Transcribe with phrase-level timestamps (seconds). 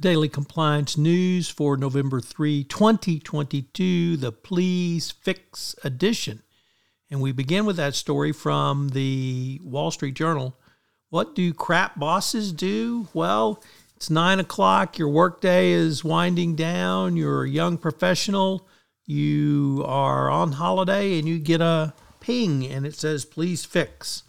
[0.00, 6.42] Daily Compliance News for November 3, 2022, the Please Fix edition.
[7.10, 10.56] And we begin with that story from the Wall Street Journal.
[11.10, 13.08] What do crap bosses do?
[13.12, 13.62] Well,
[13.96, 18.68] it's nine o'clock, your workday is winding down, you're a young professional,
[19.04, 24.22] you are on holiday, and you get a ping and it says, Please fix.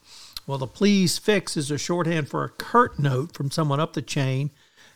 [0.48, 4.02] Well, the please fix is a shorthand for a curt note from someone up the
[4.02, 4.50] chain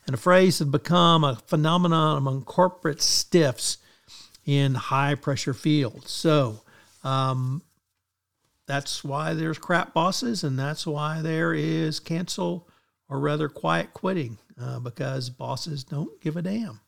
[0.06, 3.78] and a phrase has become a phenomenon among corporate stiffs
[4.46, 6.12] in high pressure fields.
[6.12, 6.62] So
[7.04, 7.62] um,
[8.66, 12.68] that's why there's crap bosses, and that's why there is cancel
[13.10, 16.80] or rather quiet quitting uh, because bosses don't give a damn.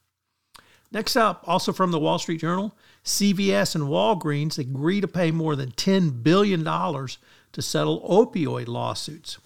[0.91, 5.55] Next up, also from the Wall Street Journal, CVS and Walgreens agree to pay more
[5.55, 9.37] than $10 billion to settle opioid lawsuits.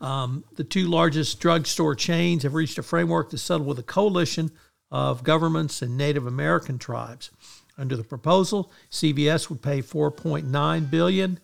[0.00, 4.50] Um, the two largest drugstore chains have reached a framework to settle with a coalition
[4.90, 7.30] of governments and Native American tribes.
[7.76, 11.38] Under the proposal, CVS would pay 4.9 billion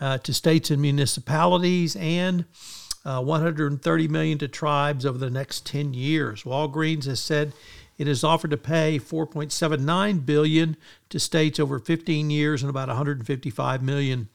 [0.00, 2.44] uh, to states and municipalities and
[3.04, 6.44] uh, 130 million to tribes over the next 10 years.
[6.44, 7.52] Walgreens has said
[7.98, 10.76] it has offered to pay 4.79 billion
[11.08, 14.28] to states over 15 years and about 155 million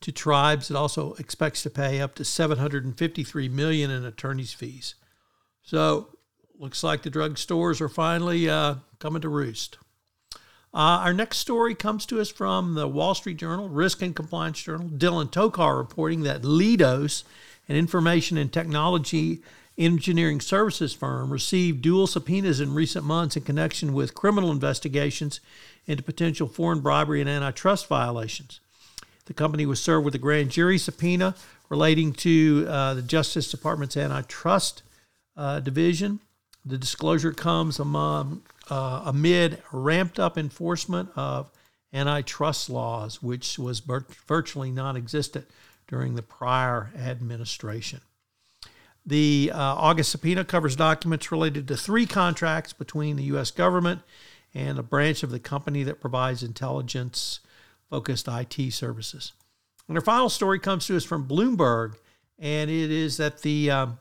[0.00, 0.70] to tribes.
[0.70, 4.94] It also expects to pay up to 753 million in attorneys' fees.
[5.62, 6.08] So,
[6.58, 9.78] looks like the drug stores are finally uh, coming to roost.
[10.74, 14.62] Uh, our next story comes to us from the Wall Street Journal, Risk and Compliance
[14.62, 14.88] Journal.
[14.88, 17.24] Dylan Tokar reporting that Leidos,
[17.68, 19.42] an information and technology
[19.78, 25.40] engineering services firm, received dual subpoenas in recent months in connection with criminal investigations
[25.86, 28.60] into potential foreign bribery and antitrust violations.
[29.28, 31.34] The company was served with a grand jury subpoena
[31.68, 34.82] relating to uh, the Justice Department's antitrust
[35.36, 36.20] uh, division.
[36.64, 38.40] The disclosure comes among,
[38.70, 41.50] uh, amid ramped up enforcement of
[41.92, 45.46] antitrust laws, which was virtually non existent
[45.88, 48.00] during the prior administration.
[49.04, 53.50] The uh, August subpoena covers documents related to three contracts between the U.S.
[53.50, 54.00] government
[54.54, 57.40] and a branch of the company that provides intelligence
[57.90, 59.32] focused IT services.
[59.88, 61.94] And our final story comes to us from Bloomberg,
[62.38, 63.98] and it is that the um,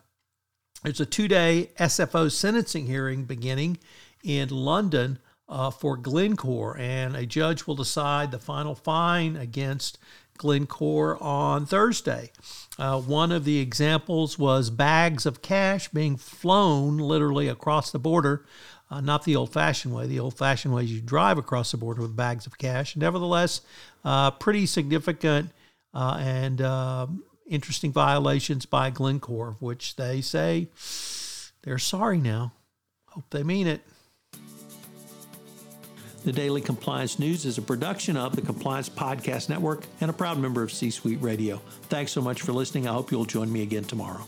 [0.84, 3.78] there's a two-day SFO sentencing hearing beginning
[4.24, 9.98] in London uh, for Glencore, and a judge will decide the final fine against
[10.38, 12.32] Glencore on Thursday.
[12.78, 18.46] Uh, one of the examples was bags of cash being flown literally across the border
[18.90, 20.08] uh, not the old fashioned way.
[20.08, 22.96] The old fashioned way is you drive across the border with bags of cash.
[22.96, 23.62] Nevertheless,
[24.06, 25.52] uh, pretty significant
[25.94, 30.70] uh, and um, interesting violations by Glencore, which they say
[31.64, 32.54] they're sorry now.
[33.08, 33.82] Hope they mean it.
[36.24, 40.38] The Daily Compliance News is a production of the Compliance Podcast Network and a proud
[40.38, 41.62] member of C Suite Radio.
[41.84, 42.88] Thanks so much for listening.
[42.88, 44.26] I hope you'll join me again tomorrow.